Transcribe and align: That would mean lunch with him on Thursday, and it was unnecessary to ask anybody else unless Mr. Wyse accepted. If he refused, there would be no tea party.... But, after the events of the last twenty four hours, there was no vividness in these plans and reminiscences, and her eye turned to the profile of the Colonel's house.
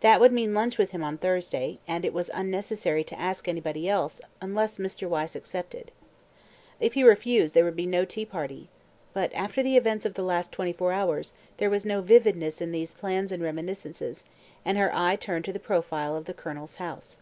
That 0.00 0.22
would 0.22 0.32
mean 0.32 0.54
lunch 0.54 0.78
with 0.78 0.92
him 0.92 1.04
on 1.04 1.18
Thursday, 1.18 1.76
and 1.86 2.02
it 2.06 2.14
was 2.14 2.30
unnecessary 2.32 3.04
to 3.04 3.18
ask 3.20 3.46
anybody 3.46 3.90
else 3.90 4.22
unless 4.40 4.78
Mr. 4.78 5.06
Wyse 5.06 5.36
accepted. 5.36 5.90
If 6.80 6.94
he 6.94 7.02
refused, 7.04 7.52
there 7.52 7.66
would 7.66 7.76
be 7.76 7.84
no 7.84 8.06
tea 8.06 8.24
party.... 8.24 8.70
But, 9.12 9.34
after 9.34 9.62
the 9.62 9.76
events 9.76 10.06
of 10.06 10.14
the 10.14 10.22
last 10.22 10.50
twenty 10.50 10.72
four 10.72 10.92
hours, 10.92 11.34
there 11.58 11.68
was 11.68 11.84
no 11.84 12.00
vividness 12.00 12.62
in 12.62 12.72
these 12.72 12.94
plans 12.94 13.30
and 13.32 13.42
reminiscences, 13.42 14.24
and 14.64 14.78
her 14.78 14.94
eye 14.96 15.16
turned 15.16 15.44
to 15.44 15.52
the 15.52 15.60
profile 15.60 16.16
of 16.16 16.24
the 16.24 16.32
Colonel's 16.32 16.76
house. 16.76 17.18